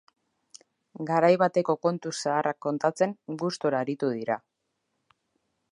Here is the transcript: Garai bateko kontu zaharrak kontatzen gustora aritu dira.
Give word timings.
Garai 1.09 1.29
bateko 1.43 1.75
kontu 1.87 2.13
zaharrak 2.15 2.59
kontatzen 2.67 3.15
gustora 3.45 3.85
aritu 3.87 4.13
dira. 4.15 4.41